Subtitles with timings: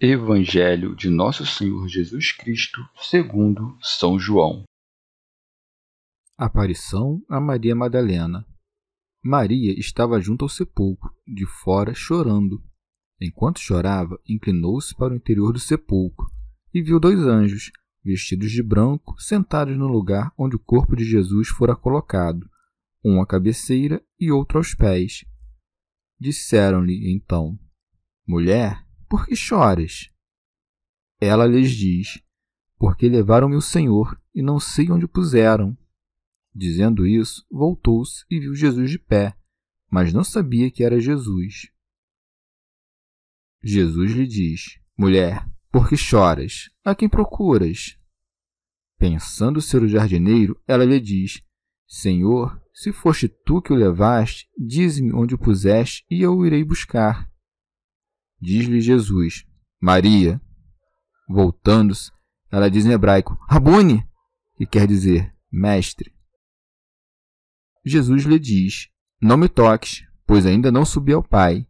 [0.00, 4.62] Evangelho de Nosso Senhor Jesus Cristo, segundo São João.
[6.36, 8.46] Aparição a Maria Madalena.
[9.20, 12.62] Maria estava junto ao sepulcro, de fora, chorando.
[13.20, 16.26] Enquanto chorava, inclinou-se para o interior do sepulcro
[16.72, 17.72] e viu dois anjos,
[18.04, 22.48] vestidos de branco, sentados no lugar onde o corpo de Jesus fora colocado,
[23.04, 25.24] um à cabeceira e outro aos pés.
[26.20, 27.58] Disseram-lhe então:
[28.24, 30.10] Mulher, por que choras?
[31.20, 32.22] Ela lhes diz:
[32.76, 35.76] Porque levaram meu senhor e não sei onde o puseram.
[36.54, 39.36] Dizendo isso, voltou-se e viu Jesus de pé,
[39.90, 41.70] mas não sabia que era Jesus.
[43.62, 46.70] Jesus lhe diz: Mulher, por que choras?
[46.84, 47.98] A quem procuras?
[48.98, 51.42] Pensando ser o jardineiro, ela lhe diz:
[51.86, 56.62] Senhor, se foste tu que o levaste, dize-me onde o puseste e eu o irei
[56.62, 57.30] buscar.
[58.40, 59.44] Diz-lhe Jesus:
[59.80, 60.40] Maria.
[61.28, 62.10] Voltando-se,
[62.50, 64.06] ela diz em hebraico: Rabone,
[64.56, 66.12] que quer dizer mestre.
[67.84, 68.88] Jesus lhe diz:
[69.20, 71.66] Não me toques, pois ainda não subi ao Pai.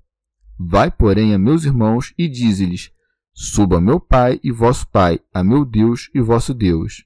[0.59, 2.91] Vai, porém, a meus irmãos e dize-lhes:
[3.33, 7.05] Suba meu Pai e vosso Pai, a meu Deus e vosso Deus.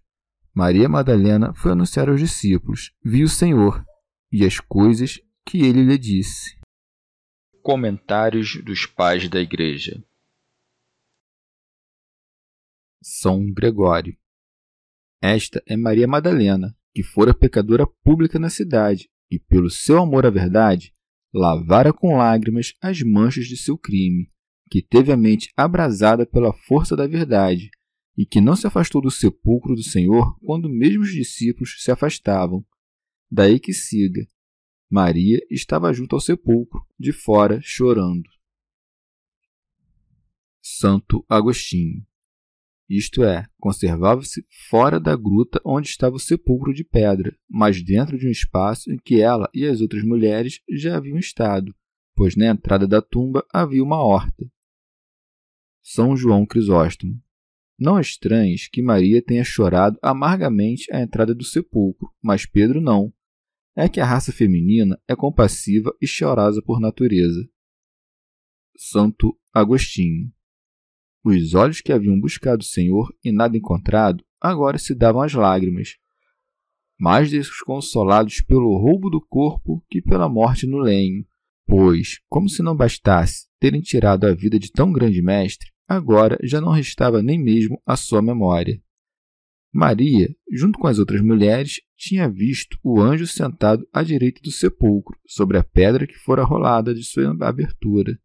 [0.54, 3.84] Maria Madalena foi anunciar aos discípulos: Viu o Senhor
[4.30, 6.61] e as coisas que ele lhe disse.
[7.62, 10.02] Comentários dos Pais da Igreja
[13.00, 14.16] São Gregório
[15.22, 20.30] Esta é Maria Madalena, que fora pecadora pública na cidade, e pelo seu amor à
[20.30, 20.92] verdade,
[21.32, 24.28] lavara com lágrimas as manchas de seu crime,
[24.68, 27.70] que teve a mente abrasada pela força da verdade,
[28.18, 32.66] e que não se afastou do sepulcro do Senhor quando mesmo os discípulos se afastavam.
[33.30, 34.26] Daí que siga,
[34.92, 38.28] Maria estava junto ao sepulcro, de fora, chorando.
[40.60, 42.06] Santo Agostinho.
[42.86, 48.28] Isto é, conservava-se fora da gruta onde estava o sepulcro de pedra, mas dentro de
[48.28, 51.74] um espaço em que ela e as outras mulheres já haviam estado,
[52.14, 54.44] pois na entrada da tumba havia uma horta.
[55.82, 57.18] São João Crisóstomo.
[57.78, 63.10] Não estranhes que Maria tenha chorado amargamente à entrada do sepulcro, mas Pedro não,
[63.74, 67.48] é que a raça feminina é compassiva e chorosa por natureza.
[68.76, 70.32] Santo Agostinho.
[71.24, 75.96] Os olhos que haviam buscado o Senhor e nada encontrado, agora se davam as lágrimas,
[76.98, 81.24] mais desconsolados pelo roubo do corpo que pela morte no lenho,
[81.66, 86.60] pois, como se não bastasse terem tirado a vida de tão grande mestre, agora já
[86.60, 88.82] não restava nem mesmo a sua memória.
[89.74, 95.18] Maria, junto com as outras mulheres, tinha visto o anjo sentado à direita do sepulcro,
[95.26, 98.20] sobre a pedra que fora rolada de sua abertura.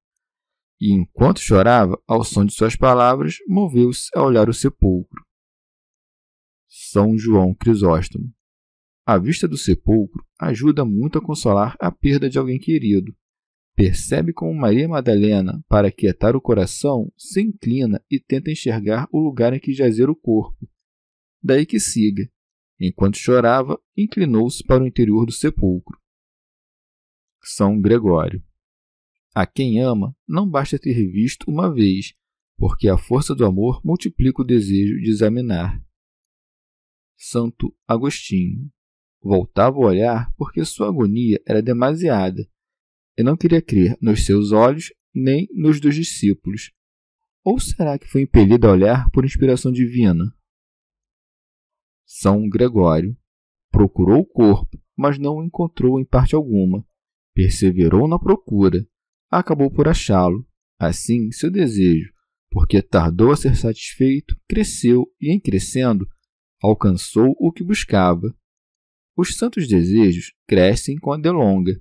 [0.79, 5.25] E enquanto chorava, ao som de suas palavras, moveu-se a olhar o sepulcro.
[6.67, 8.29] São João Crisóstomo.
[9.05, 13.15] A vista do sepulcro ajuda muito a consolar a perda de alguém querido.
[13.73, 19.53] Percebe como Maria Madalena, para quietar o coração, se inclina e tenta enxergar o lugar
[19.53, 20.67] em que jazer o corpo
[21.47, 22.29] daí que siga.
[22.79, 25.99] Enquanto chorava, inclinou-se para o interior do sepulcro.
[27.41, 28.43] São Gregório.
[29.33, 32.13] A quem ama, não basta ter visto uma vez,
[32.57, 35.81] porque a força do amor multiplica o desejo de examinar.
[37.15, 38.69] Santo Agostinho.
[39.21, 42.47] Voltava a olhar porque sua agonia era demasiada
[43.17, 46.71] e não queria crer nos seus olhos nem nos dos discípulos.
[47.43, 50.36] Ou será que foi impelido a olhar por inspiração divina?
[52.07, 53.17] São Gregório.
[53.69, 56.87] Procurou o corpo, mas não o encontrou em parte alguma.
[57.35, 58.87] Perseverou na procura.
[59.29, 60.47] Acabou por achá-lo.
[60.79, 62.13] Assim, seu desejo,
[62.49, 66.07] porque tardou a ser satisfeito, cresceu e, em crescendo,
[66.61, 68.33] alcançou o que buscava.
[69.15, 71.73] Os santos desejos crescem com a delonga.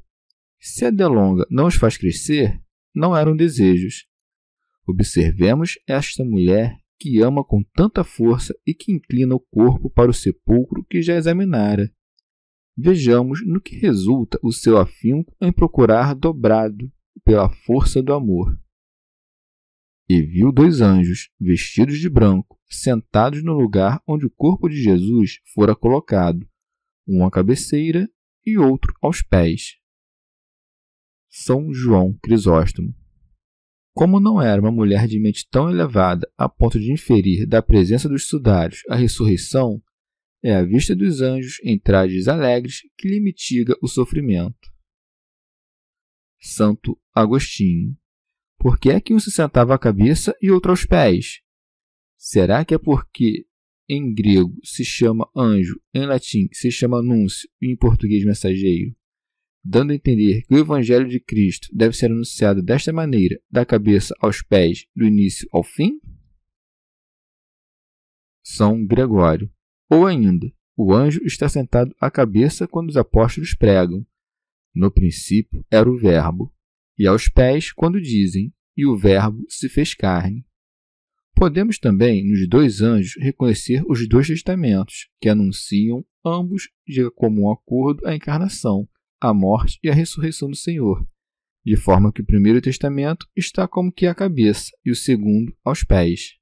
[0.58, 2.61] Se a delonga não os faz crescer,
[2.94, 4.06] não eram desejos.
[4.88, 10.14] Observemos esta mulher que ama com tanta força e que inclina o corpo para o
[10.14, 11.93] sepulcro que já examinara.
[12.76, 16.90] Vejamos no que resulta o seu afinco em procurar dobrado
[17.25, 18.58] pela força do amor.
[20.08, 25.40] E viu dois anjos, vestidos de branco, sentados no lugar onde o corpo de Jesus
[25.54, 26.46] fora colocado,
[27.08, 28.08] um à cabeceira
[28.44, 29.78] e outro aos pés.
[31.28, 32.94] São João Crisóstomo.
[33.96, 38.06] Como não era uma mulher de mente tão elevada a ponto de inferir da presença
[38.10, 39.82] dos sudários a ressurreição,
[40.44, 44.70] é a vista dos anjos em trajes alegres que lhe mitiga o sofrimento.
[46.38, 47.96] Santo Agostinho.
[48.58, 51.40] Por que é que um se sentava à cabeça e outro aos pés?
[52.19, 53.46] Será que é porque
[53.88, 58.94] em grego se chama anjo, em latim se chama núncio e em português mensageiro?
[59.68, 64.14] Dando a entender que o Evangelho de Cristo deve ser anunciado desta maneira, da cabeça
[64.20, 66.00] aos pés, do início ao fim?
[68.44, 69.50] São Gregório.
[69.90, 70.46] Ou ainda,
[70.76, 74.06] o anjo está sentado à cabeça quando os apóstolos pregam.
[74.72, 76.54] No princípio era o Verbo,
[76.96, 80.46] e aos pés quando dizem, e o Verbo se fez carne.
[81.34, 88.06] Podemos também, nos dois anjos, reconhecer os dois testamentos, que anunciam, ambos de comum acordo,
[88.06, 88.88] a encarnação,
[89.20, 91.06] a morte e a ressurreição do Senhor,
[91.64, 95.82] de forma que o primeiro testamento está como que à cabeça e o segundo aos
[95.82, 96.36] pés.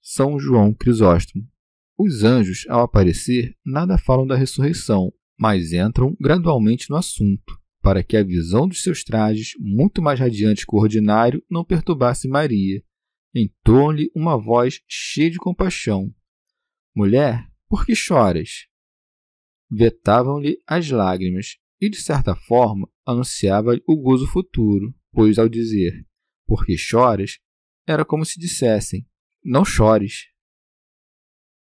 [0.00, 1.48] São João Crisóstomo.
[1.96, 8.16] Os anjos, ao aparecer, nada falam da ressurreição, mas entram gradualmente no assunto, para que
[8.16, 12.82] a visão dos seus trajes, muito mais radiante que o ordinário, não perturbasse Maria
[13.34, 16.14] entoam-lhe uma voz cheia de compaixão.
[16.94, 18.66] Mulher, por que choras?
[19.74, 26.06] Vetavam-lhe as lágrimas e, de certa forma, anunciava-lhe o gozo futuro, pois, ao dizer
[26.46, 27.38] por que choras,
[27.86, 29.06] era como se dissessem
[29.42, 30.26] não chores.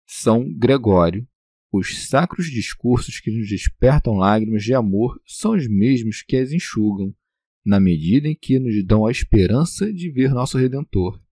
[0.07, 1.27] São Gregório.
[1.71, 7.15] Os sacros discursos que nos despertam lágrimas de amor são os mesmos que as enxugam,
[7.63, 11.24] na medida em que nos dão a esperança de ver nosso Redentor.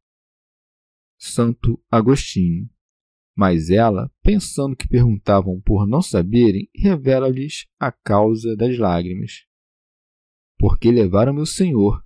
[1.16, 2.70] Santo Agostinho.
[3.38, 9.46] Mas ela, pensando que perguntavam por não saberem, revela-lhes a causa das lágrimas.
[10.58, 12.04] Porque levaram meu senhor.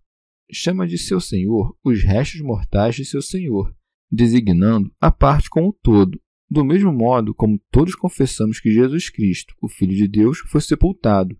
[0.52, 3.74] Chama de seu senhor os restos mortais de seu senhor,
[4.10, 6.20] designando a parte como todo,
[6.50, 11.34] do mesmo modo como todos confessamos que Jesus Cristo, o Filho de Deus, foi sepultado,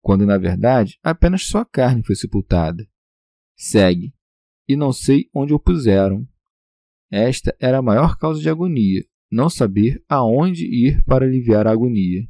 [0.00, 2.88] quando na verdade apenas sua carne foi sepultada.
[3.56, 4.14] Segue.
[4.68, 6.24] E não sei onde o puseram,
[7.10, 12.28] esta era a maior causa de agonia, não saber aonde ir para aliviar a agonia.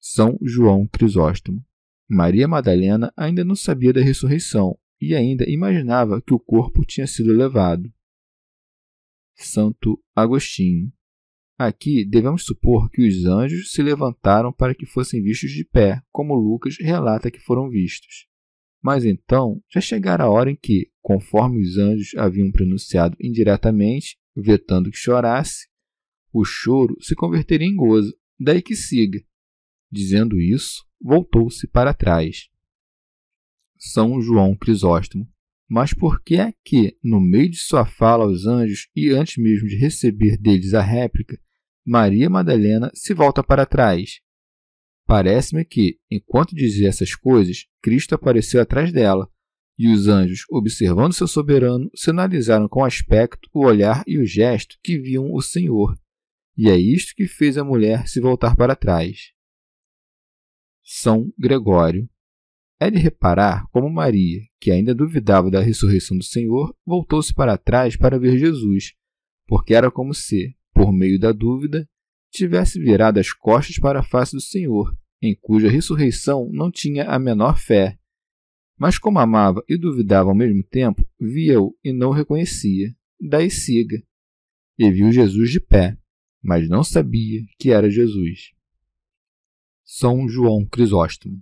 [0.00, 1.64] São João Crisóstomo.
[2.08, 7.32] Maria Madalena ainda não sabia da ressurreição e ainda imaginava que o corpo tinha sido
[7.32, 7.92] levado.
[9.34, 10.92] Santo Agostinho.
[11.58, 16.34] Aqui devemos supor que os anjos se levantaram para que fossem vistos de pé, como
[16.34, 18.28] Lucas relata que foram vistos.
[18.80, 24.90] Mas então já chegara a hora em que, conforme os anjos haviam pronunciado indiretamente, vetando
[24.90, 25.68] que chorasse,
[26.32, 29.20] o choro se converteria em gozo, daí que siga.
[29.90, 32.48] Dizendo isso, voltou-se para trás.
[33.78, 35.28] São João Crisóstomo.
[35.66, 39.66] Mas por que é que, no meio de sua fala aos anjos e antes mesmo
[39.66, 41.40] de receber deles a réplica,
[41.84, 44.20] Maria Madalena se volta para trás
[45.06, 49.28] Parece-me que, enquanto dizia essas coisas, Cristo apareceu atrás dela,
[49.78, 54.78] e os anjos, observando seu soberano, sinalizaram com o aspecto, o olhar e o gesto
[54.82, 55.98] que viam o Senhor.
[56.56, 59.32] E é isto que fez a mulher se voltar para trás.
[60.82, 62.08] São Gregório.
[62.78, 67.96] É de reparar como Maria, que ainda duvidava da ressurreição do Senhor, voltou-se para trás
[67.96, 68.94] para ver Jesus,
[69.46, 71.88] porque era como se, por meio da dúvida,
[72.30, 77.18] tivesse virado as costas para a face do Senhor, em cuja ressurreição não tinha a
[77.18, 77.98] menor fé.
[78.78, 82.94] Mas como amava e duvidava ao mesmo tempo, via-o e não o reconhecia.
[83.20, 84.02] Daí siga.
[84.78, 85.96] E viu Jesus de pé,
[86.42, 88.52] mas não sabia que era Jesus.
[89.84, 91.40] São João Crisóstomo.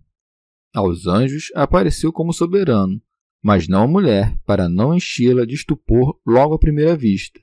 [0.75, 3.01] Aos anjos apareceu como soberano,
[3.43, 7.41] mas não a mulher, para não enchê-la de estupor logo à primeira vista.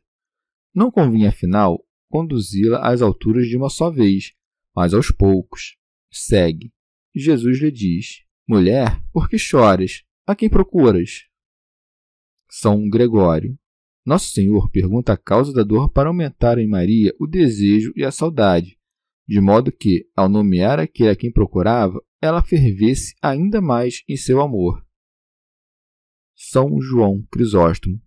[0.74, 4.34] Não convinha, afinal, conduzi-la às alturas de uma só vez,
[4.76, 5.78] mas aos poucos.
[6.12, 6.72] Segue.
[7.16, 10.02] Jesus lhe diz: Mulher, por que choras?
[10.26, 11.28] A quem procuras?
[12.50, 13.56] São Gregório.
[14.04, 18.10] Nosso Senhor pergunta a causa da dor para aumentar em Maria o desejo e a
[18.10, 18.76] saudade,
[19.28, 24.42] de modo que, ao nomear aquele a quem procurava, ela fervesse ainda mais em seu
[24.42, 24.84] amor.
[26.36, 28.02] São João Crisóstomo.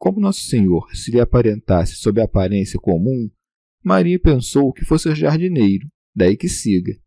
[0.00, 3.30] Como Nosso Senhor se lhe aparentasse sob a aparência comum,
[3.84, 7.00] Maria pensou que fosse jardineiro, daí que siga.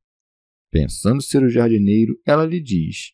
[0.71, 3.13] Pensando ser o jardineiro, ela lhe diz: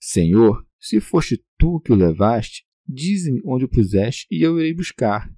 [0.00, 5.32] Senhor, se foste tu que o levaste, dize-me onde o puseste e eu irei buscar.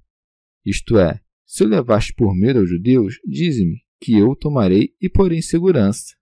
[0.65, 5.39] Isto é, se o levaste por medo aos judeus, dize-me, que eu tomarei e porei
[5.39, 6.15] em segurança.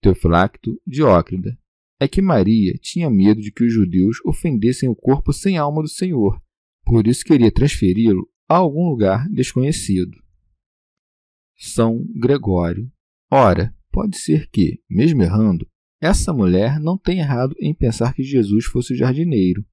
[0.00, 1.58] Teofilacto Diócrida
[2.00, 5.88] é que Maria tinha medo de que os judeus ofendessem o corpo sem alma do
[5.88, 6.40] Senhor,
[6.84, 10.16] por isso queria transferi-lo a algum lugar desconhecido.
[11.56, 12.90] São Gregório.
[13.30, 15.68] Ora, pode ser que, mesmo errando,
[16.00, 19.64] essa mulher não tenha errado em pensar que Jesus fosse o jardineiro.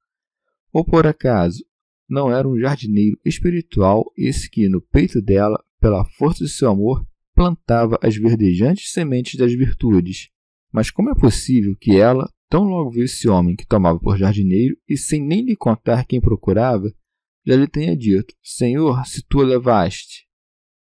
[0.73, 1.63] Ou por acaso,
[2.09, 7.05] não era um jardineiro espiritual esse que, no peito dela, pela força de seu amor,
[7.33, 10.29] plantava as verdejantes sementes das virtudes.
[10.71, 14.75] Mas como é possível que ela, tão logo viu esse homem que tomava por jardineiro
[14.87, 16.91] e sem nem lhe contar quem procurava,
[17.45, 20.24] já lhe tenha dito: Senhor, se tu o levaste.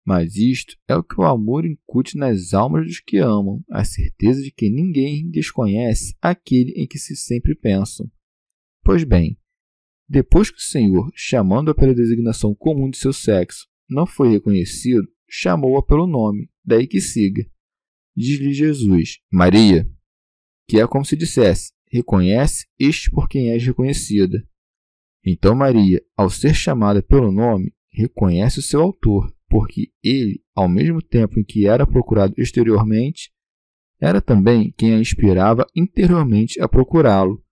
[0.08, 4.40] Mas isto é o que o amor incute nas almas dos que amam, a certeza
[4.40, 8.10] de que ninguém desconhece aquele em que se sempre pensam.
[8.82, 9.38] Pois bem,
[10.08, 15.82] depois que o Senhor, chamando-a pela designação comum de seu sexo, não foi reconhecido, chamou-a
[15.82, 17.46] pelo nome, daí que siga.
[18.16, 19.86] Diz-lhe Jesus, Maria,
[20.66, 24.42] que é como se dissesse, reconhece este por quem és reconhecida.
[25.22, 31.00] Então Maria, ao ser chamada pelo nome, reconhece o seu autor, porque ele, ao mesmo
[31.00, 33.32] tempo em que era procurado exteriormente,
[34.00, 37.42] era também quem a inspirava interiormente a procurá-lo.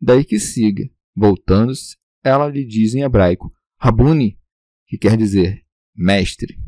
[0.00, 4.38] Daí que siga, voltando-se, ela lhe diz em hebraico, Rabuni,
[4.86, 6.58] que quer dizer mestre.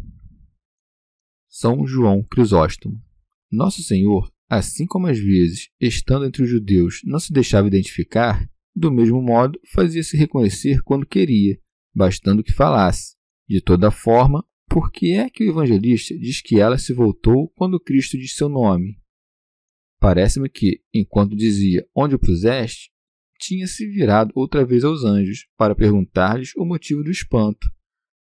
[1.48, 3.00] São João Crisóstomo.
[3.50, 8.90] Nosso Senhor, assim como às vezes, estando entre os judeus, não se deixava identificar, do
[8.92, 11.58] mesmo modo fazia-se reconhecer quando queria,
[11.94, 13.16] bastando que falasse.
[13.48, 17.80] De toda forma, por que é que o evangelista diz que ela se voltou quando
[17.80, 19.00] Cristo diz seu nome?
[19.98, 22.90] Parece-me que, enquanto dizia onde o puseste,
[23.38, 27.66] tinha se virado outra vez aos anjos para perguntar-lhes o motivo do espanto.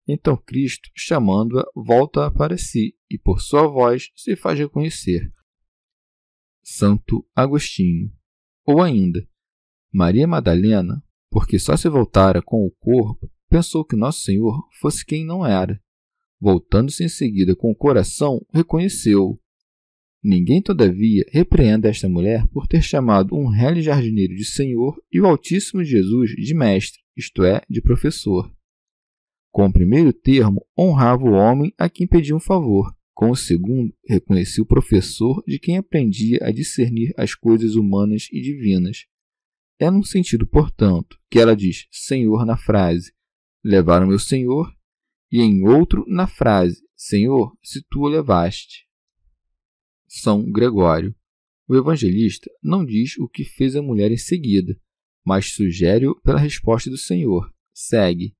[0.07, 5.33] Então Cristo, chamando-a, volta para si e, por sua voz, se faz reconhecer.
[6.63, 8.11] Santo Agostinho.
[8.65, 9.27] Ou ainda,
[9.91, 15.25] Maria Madalena, porque só se voltara com o corpo, pensou que Nosso Senhor fosse quem
[15.25, 15.81] não era.
[16.45, 19.39] Voltando-se em seguida com o coração, reconheceu-o.
[20.23, 25.25] Ninguém, todavia, repreenda esta mulher por ter chamado um réu jardineiro de Senhor e o
[25.25, 28.53] Altíssimo Jesus de Mestre, isto é, de professor.
[29.51, 32.95] Com o primeiro termo, honrava o homem a quem pedia um favor.
[33.15, 38.39] Com o segundo, reconhecia o professor de quem aprendia a discernir as coisas humanas e
[38.39, 39.07] divinas.
[39.79, 43.15] É num sentido, portanto, que ela diz Senhor na frase
[43.63, 44.71] Levaram meu Senhor,
[45.35, 48.87] e em outro na frase Senhor, se tu o levaste.
[50.07, 51.13] São Gregório.
[51.67, 54.79] O evangelista não diz o que fez a mulher em seguida,
[55.25, 57.51] mas sugere-o pela resposta do Senhor.
[57.73, 58.33] Segue.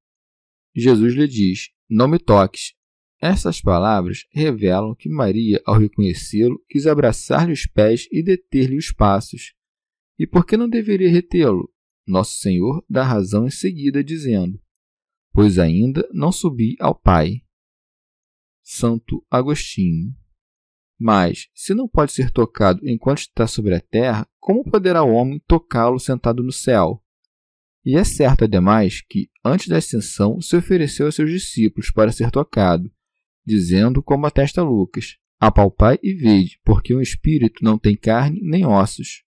[0.74, 2.74] Jesus lhe diz: Não me toques.
[3.22, 9.54] Essas palavras revelam que Maria, ao reconhecê-lo, quis abraçar-lhe os pés e deter-lhe os passos.
[10.18, 11.70] E por que não deveria retê-lo?
[12.08, 14.62] Nosso Senhor dá razão em seguida, dizendo:
[15.36, 17.42] Pois ainda não subi ao Pai.
[18.64, 20.16] Santo Agostinho.
[20.98, 25.42] Mas, se não pode ser tocado enquanto está sobre a terra, como poderá o homem
[25.46, 27.04] tocá-lo sentado no céu?
[27.84, 32.32] E é certo, ademais, que, antes da ascensão, se ofereceu a seus discípulos para ser
[32.32, 32.90] tocado,
[33.46, 39.26] dizendo, como atesta Lucas: Apalpai e vede, porque um espírito não tem carne nem ossos.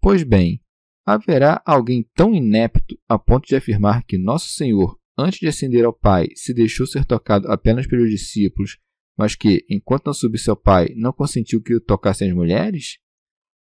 [0.00, 0.62] Pois bem,
[1.04, 5.92] haverá alguém tão inepto a ponto de afirmar que Nosso Senhor, antes de ascender ao
[5.92, 8.78] Pai, se deixou ser tocado apenas pelos discípulos,
[9.16, 12.98] mas que, enquanto não subisse ao Pai, não consentiu que o tocassem as mulheres?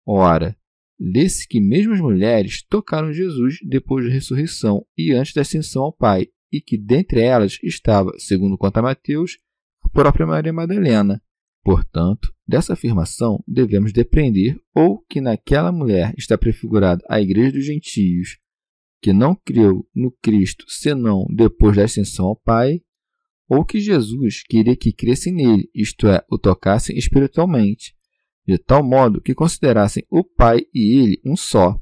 [0.06, 0.56] Ora,
[0.98, 5.92] lê-se que mesmo as mulheres tocaram Jesus depois da ressurreição e antes da ascensão ao
[5.92, 9.38] Pai, e que dentre elas estava, segundo conta Mateus,
[9.82, 11.20] a própria Maria Madalena.
[11.64, 18.38] Portanto, dessa afirmação devemos depreender ou que naquela mulher está prefigurada a Igreja dos Gentios,
[19.02, 22.80] que não creu no Cristo senão depois da ascensão ao Pai,
[23.48, 27.94] ou que Jesus queria que crescem nele, isto é, o tocassem espiritualmente,
[28.46, 31.78] de tal modo que considerassem o Pai e ele um só.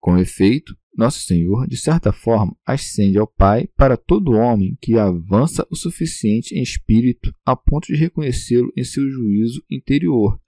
[0.00, 5.64] Com efeito, Nosso Senhor, de certa forma, ascende ao Pai para todo homem que avança
[5.70, 10.38] o suficiente em espírito a ponto de reconhecê-lo em seu juízo interior,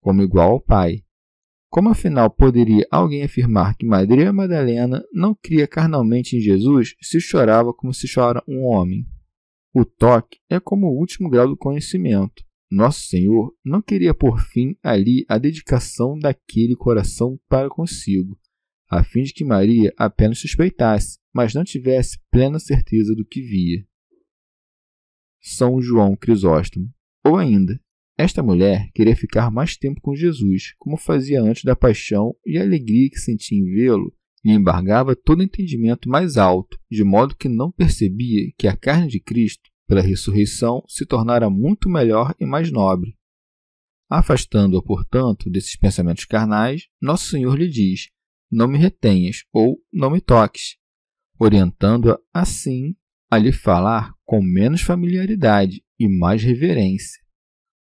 [0.00, 1.03] como igual ao Pai.
[1.74, 7.74] Como afinal poderia alguém afirmar que Maria Madalena não cria carnalmente em Jesus se chorava
[7.74, 9.04] como se chora um homem?
[9.74, 12.44] O toque é como o último grau do conhecimento.
[12.70, 18.38] Nosso Senhor não queria por fim ali a dedicação daquele coração para consigo,
[18.88, 23.84] a fim de que Maria apenas suspeitasse, mas não tivesse plena certeza do que via.
[25.42, 26.88] São João Crisóstomo.
[27.24, 27.80] Ou ainda,
[28.16, 32.62] esta mulher queria ficar mais tempo com Jesus, como fazia antes da paixão, e a
[32.62, 37.72] alegria que sentia em vê-lo lhe embargava todo entendimento mais alto, de modo que não
[37.72, 43.16] percebia que a carne de Cristo, pela ressurreição, se tornara muito melhor e mais nobre.
[44.08, 48.10] Afastando-a, portanto, desses pensamentos carnais, Nosso Senhor lhe diz:
[48.52, 50.76] Não me retenhas ou não me toques,
[51.38, 52.94] orientando-a assim
[53.30, 57.23] a lhe falar com menos familiaridade e mais reverência.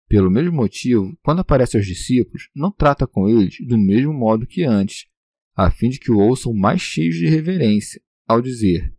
[0.08, 4.64] Pelo mesmo motivo, quando aparece aos discípulos, não trata com eles do mesmo modo que
[4.64, 5.08] antes,
[5.56, 8.94] a fim de que o ouçam mais cheios de reverência, ao dizer: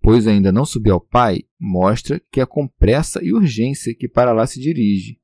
[0.00, 4.32] Pois ainda não subiu ao Pai, mostra que é com pressa e urgência que para
[4.32, 5.18] lá se dirige.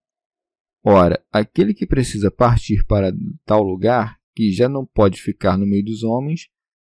[0.84, 3.14] Ora, aquele que precisa partir para
[3.44, 6.48] tal lugar, que já não pode ficar no meio dos homens,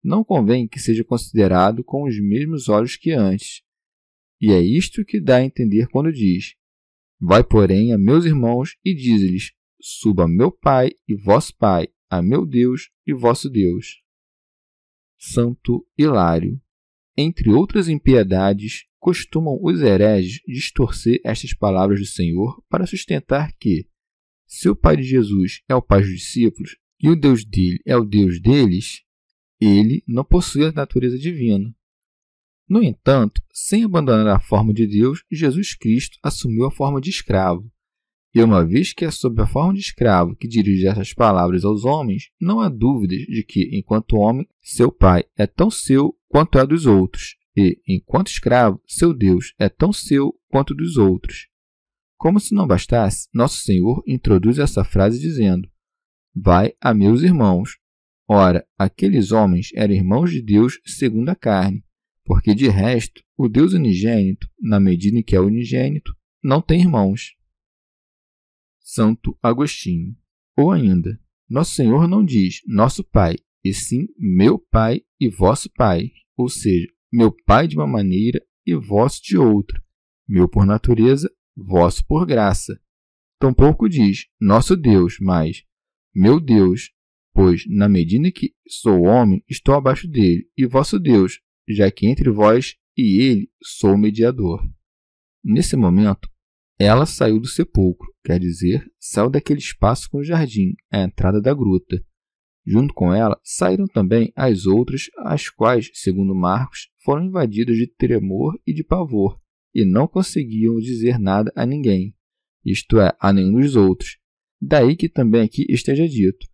[0.03, 3.63] não convém que seja considerado com os mesmos olhos que antes.
[4.41, 6.55] E é isto que dá a entender quando diz:
[7.21, 12.47] Vai, porém, a meus irmãos e diz-lhes: Suba meu Pai e vosso Pai, a meu
[12.47, 14.03] Deus e vosso Deus.
[15.19, 16.61] Santo Hilário.
[17.17, 23.87] Entre outras impiedades, costumam os hereges distorcer estas palavras do Senhor para sustentar que,
[24.47, 27.97] se o Pai de Jesus é o Pai dos discípulos e o Deus dele é
[27.97, 29.03] o Deus deles,
[29.61, 31.75] ele não possui a natureza divina,
[32.75, 37.71] no entanto, sem abandonar a forma de Deus, Jesus Cristo assumiu a forma de escravo.
[38.35, 41.85] E uma vez que é sob a forma de escravo que dirige essas palavras aos
[41.85, 46.67] homens, não há dúvidas de que, enquanto homem, seu Pai é tão seu quanto é
[46.67, 51.47] dos outros, e, enquanto escravo, seu Deus é tão seu quanto dos outros.
[52.19, 55.71] Como se não bastasse, nosso Senhor introduz essa frase dizendo:
[56.35, 57.79] Vai a meus irmãos.
[58.29, 61.85] Ora, aqueles homens eram irmãos de Deus segundo a carne,
[62.25, 67.37] porque de resto, o Deus unigênito, na medida em que é unigênito, não tem irmãos.
[68.81, 70.17] Santo Agostinho.
[70.57, 76.11] Ou ainda, Nosso Senhor não diz nosso Pai, e sim meu Pai e vosso Pai,
[76.37, 79.83] ou seja, meu Pai de uma maneira e vosso de outra,
[80.27, 82.81] meu por natureza, vosso por graça.
[83.39, 85.63] Tampouco diz nosso Deus, mas
[86.15, 86.91] meu Deus,
[87.35, 92.07] pois na medida em que sou homem, estou abaixo dele, e vosso Deus, já que
[92.07, 94.63] entre vós e ele sou mediador.
[95.43, 96.29] Nesse momento,
[96.79, 101.55] ela saiu do sepulcro, quer dizer, saiu daquele espaço com o jardim, a entrada da
[101.55, 102.03] gruta.
[102.67, 108.59] Junto com ela saíram também as outras, as quais, segundo Marcos, foram invadidas de tremor
[108.67, 109.39] e de pavor,
[109.75, 112.17] e não conseguiam dizer nada a ninguém,
[112.65, 114.19] isto é, a nenhum dos outros.
[114.61, 116.47] Daí que também aqui esteja dito: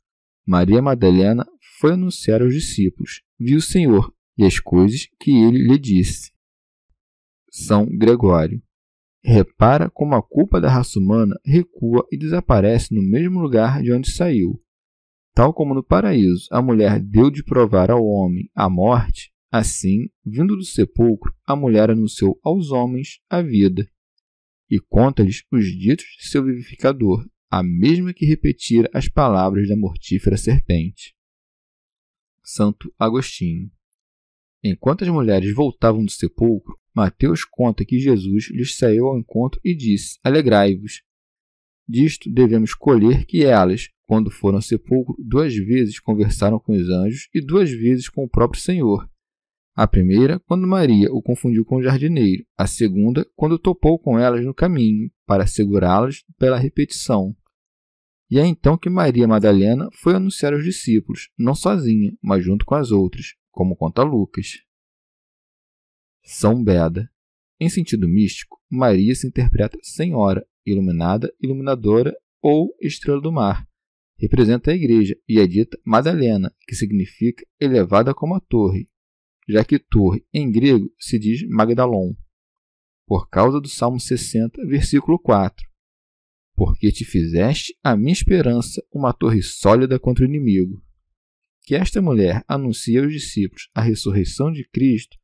[0.44, 1.46] Maria Madalena
[1.78, 6.32] foi anunciar aos discípulos: Viu o Senhor e as coisas que ele lhe disse.
[7.50, 8.62] São Gregório.
[9.22, 14.10] Repara como a culpa da raça humana recua e desaparece no mesmo lugar de onde
[14.10, 14.58] saiu.
[15.34, 20.56] Tal como no paraíso a mulher deu de provar ao homem a morte, assim, vindo
[20.56, 23.86] do sepulcro, a mulher anunciou aos homens a vida.
[24.70, 30.38] E conta-lhes os ditos de seu vivificador, a mesma que repetira as palavras da mortífera
[30.38, 31.14] serpente.
[32.42, 33.70] Santo Agostinho.
[34.62, 39.74] Enquanto as mulheres voltavam do sepulcro, Mateus conta que Jesus lhes saiu ao encontro e
[39.74, 41.02] disse: Alegrai-vos.
[41.88, 47.28] Disto devemos colher que elas, quando foram ao sepulcro, duas vezes conversaram com os anjos
[47.34, 49.08] e duas vezes com o próprio Senhor.
[49.74, 54.44] A primeira, quando Maria o confundiu com o jardineiro, a segunda, quando topou com elas
[54.44, 57.34] no caminho, para segurá-las pela repetição.
[58.30, 62.74] E é então que Maria Madalena foi anunciar aos discípulos, não sozinha, mas junto com
[62.74, 64.62] as outras, como conta Lucas.
[66.22, 67.10] São Beda.
[67.58, 73.68] Em sentido místico, Maria se interpreta Senhora, iluminada, iluminadora ou estrela do mar.
[74.18, 78.88] Representa a igreja e é dita Madalena, que significa elevada como a torre,
[79.48, 82.14] já que torre em grego se diz Magdalon,
[83.06, 85.68] por causa do Salmo 60, versículo 4.
[86.54, 90.80] Porque te fizeste a minha esperança uma torre sólida contra o inimigo.
[91.62, 95.16] Que esta mulher anuncia aos discípulos a ressurreição de Cristo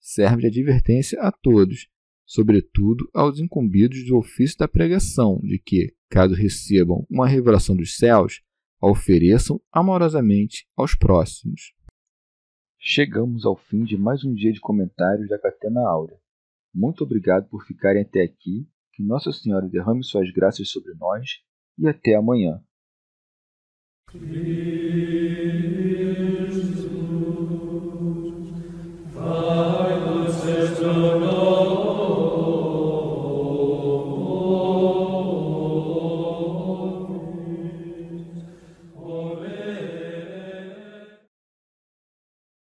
[0.00, 1.88] serve de advertência a todos,
[2.26, 8.42] sobretudo aos incumbidos do ofício da pregação, de que, caso recebam uma revelação dos céus,
[8.80, 11.72] a ofereçam amorosamente aos próximos.
[12.78, 16.18] Chegamos ao fim de mais um dia de comentários da Catena Áurea.
[16.74, 21.40] Muito obrigado por ficarem até aqui, que Nossa Senhora derrame suas graças sobre nós
[21.78, 22.62] e até amanhã.
[24.14, 24.30] Christus,
[29.12, 31.53] Christus, Christus,